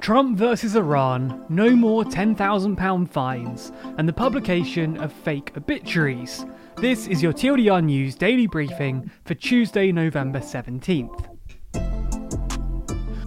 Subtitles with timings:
[0.00, 6.46] Trump versus Iran, no more £10,000 fines, and the publication of fake obituaries.
[6.76, 11.26] This is your TLDR News daily briefing for Tuesday, November 17th.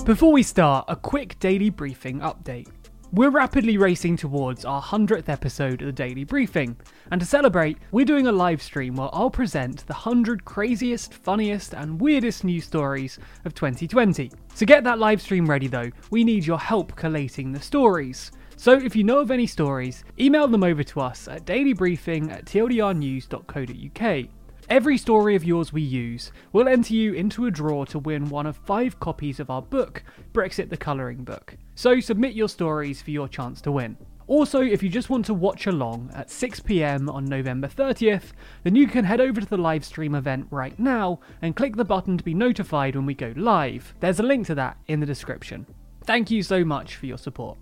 [0.03, 2.69] Before we start, a quick daily briefing update.
[3.15, 6.75] We're rapidly racing towards our 100th episode of the Daily Briefing,
[7.11, 11.75] and to celebrate, we're doing a live stream where I'll present the 100 craziest, funniest,
[11.75, 14.31] and weirdest news stories of 2020.
[14.55, 18.31] To get that live stream ready though, we need your help collating the stories.
[18.55, 22.45] So if you know of any stories, email them over to us at dailybriefing at
[22.45, 24.27] tldrnews.co.uk.
[24.69, 28.45] Every story of yours we use will enter you into a draw to win one
[28.45, 31.57] of five copies of our book, Brexit the Colouring Book.
[31.75, 33.97] So submit your stories for your chance to win.
[34.25, 38.31] Also, if you just want to watch along at 6pm on November 30th,
[38.63, 41.83] then you can head over to the live stream event right now and click the
[41.83, 43.93] button to be notified when we go live.
[43.99, 45.65] There's a link to that in the description.
[46.05, 47.57] Thank you so much for your support.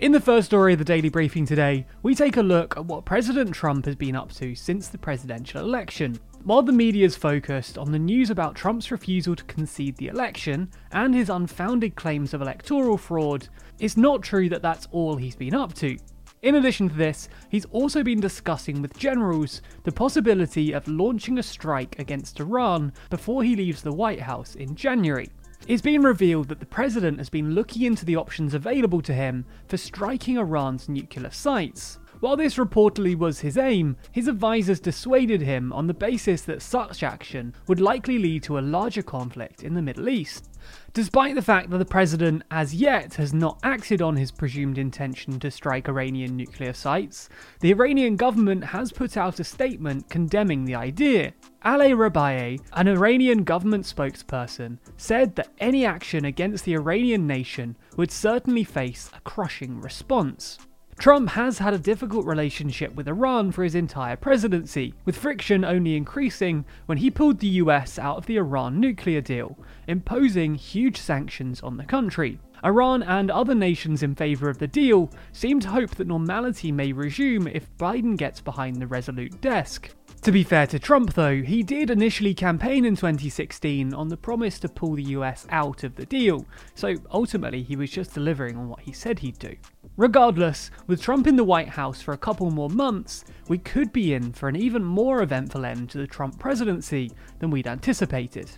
[0.00, 3.04] In the first story of the daily briefing today, we take a look at what
[3.04, 6.18] President Trump has been up to since the presidential election.
[6.44, 10.70] While the media is focused on the news about Trump's refusal to concede the election
[10.90, 15.54] and his unfounded claims of electoral fraud, it's not true that that's all he's been
[15.54, 15.98] up to.
[16.40, 21.42] In addition to this, he's also been discussing with generals the possibility of launching a
[21.42, 25.28] strike against Iran before he leaves the White House in January.
[25.68, 29.44] It's been revealed that the president has been looking into the options available to him
[29.68, 31.98] for striking Iran's nuclear sites.
[32.20, 37.02] While this reportedly was his aim, his advisors dissuaded him on the basis that such
[37.02, 40.50] action would likely lead to a larger conflict in the Middle East.
[40.92, 45.40] Despite the fact that the president as yet has not acted on his presumed intention
[45.40, 50.74] to strike Iranian nuclear sites, the Iranian government has put out a statement condemning the
[50.74, 51.32] idea.
[51.64, 58.10] Ali Rabiei, an Iranian government spokesperson, said that any action against the Iranian nation would
[58.10, 60.58] certainly face a crushing response.
[61.00, 65.96] Trump has had a difficult relationship with Iran for his entire presidency, with friction only
[65.96, 69.56] increasing when he pulled the US out of the Iran nuclear deal,
[69.88, 72.38] imposing huge sanctions on the country.
[72.62, 76.92] Iran and other nations in favour of the deal seem to hope that normality may
[76.92, 79.94] resume if Biden gets behind the resolute desk.
[80.22, 84.58] To be fair to Trump, though, he did initially campaign in 2016 on the promise
[84.58, 86.44] to pull the US out of the deal,
[86.74, 89.56] so ultimately he was just delivering on what he said he'd do.
[89.96, 94.12] Regardless, with Trump in the White House for a couple more months, we could be
[94.12, 98.50] in for an even more eventful end to the Trump presidency than we'd anticipated.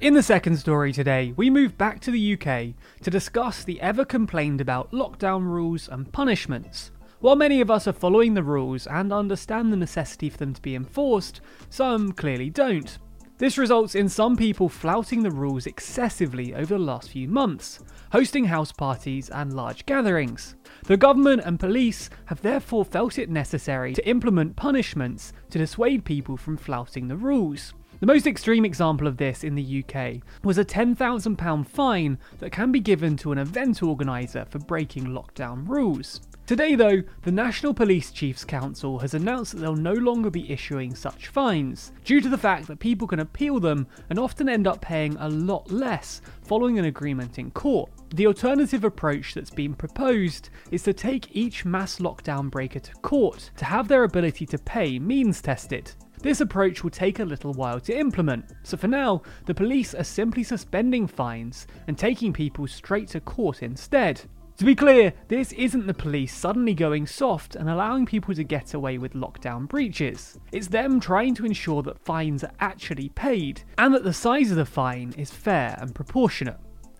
[0.00, 4.04] In the second story today, we move back to the UK to discuss the ever
[4.04, 6.90] complained about lockdown rules and punishments.
[7.24, 10.60] While many of us are following the rules and understand the necessity for them to
[10.60, 11.40] be enforced,
[11.70, 12.98] some clearly don't.
[13.38, 17.80] This results in some people flouting the rules excessively over the last few months,
[18.12, 20.54] hosting house parties and large gatherings.
[20.82, 26.36] The government and police have therefore felt it necessary to implement punishments to dissuade people
[26.36, 27.72] from flouting the rules.
[28.00, 32.72] The most extreme example of this in the UK was a £10,000 fine that can
[32.72, 36.20] be given to an event organiser for breaking lockdown rules.
[36.46, 40.94] Today, though, the National Police Chiefs Council has announced that they'll no longer be issuing
[40.94, 44.82] such fines, due to the fact that people can appeal them and often end up
[44.82, 47.90] paying a lot less following an agreement in court.
[48.10, 53.50] The alternative approach that's been proposed is to take each mass lockdown breaker to court
[53.56, 55.92] to have their ability to pay means tested.
[56.24, 60.04] This approach will take a little while to implement, so for now, the police are
[60.04, 64.22] simply suspending fines and taking people straight to court instead.
[64.56, 68.72] To be clear, this isn't the police suddenly going soft and allowing people to get
[68.72, 70.38] away with lockdown breaches.
[70.50, 74.56] It's them trying to ensure that fines are actually paid and that the size of
[74.56, 76.56] the fine is fair and proportionate.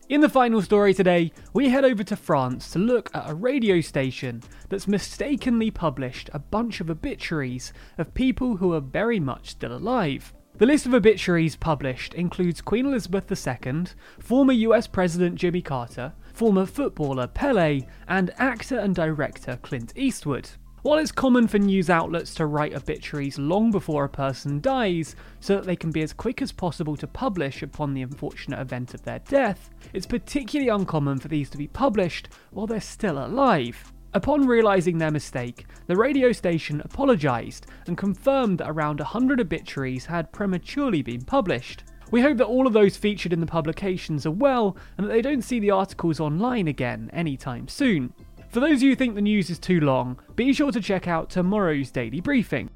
[0.06, 3.80] In the final story today, we head over to France to look at a radio
[3.80, 9.74] station that's mistakenly published a bunch of obituaries of people who are very much still
[9.74, 10.34] alive.
[10.58, 13.84] The list of obituaries published includes Queen Elizabeth II,
[14.20, 20.50] former US President Jimmy Carter, former footballer Pele, and actor and director Clint Eastwood.
[20.84, 25.54] While it's common for news outlets to write obituaries long before a person dies so
[25.54, 29.02] that they can be as quick as possible to publish upon the unfortunate event of
[29.02, 33.94] their death, it's particularly uncommon for these to be published while they're still alive.
[34.12, 40.32] Upon realising their mistake, the radio station apologised and confirmed that around 100 obituaries had
[40.32, 41.84] prematurely been published.
[42.10, 45.22] We hope that all of those featured in the publications are well and that they
[45.22, 48.12] don't see the articles online again anytime soon.
[48.54, 51.08] For those of you who think the news is too long, be sure to check
[51.08, 52.70] out tomorrow's daily briefing.